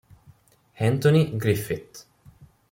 [0.79, 2.09] Anthony Griffith